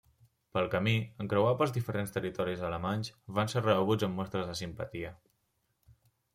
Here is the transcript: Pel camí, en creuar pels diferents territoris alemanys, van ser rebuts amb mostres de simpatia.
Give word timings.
Pel 0.57 0.69
camí, 0.75 0.93
en 1.23 1.29
creuar 1.33 1.51
pels 1.59 1.73
diferents 1.75 2.15
territoris 2.15 2.65
alemanys, 2.71 3.13
van 3.41 3.53
ser 3.55 3.65
rebuts 3.69 4.09
amb 4.11 4.21
mostres 4.23 4.51
de 4.51 4.59
simpatia. 4.65 5.17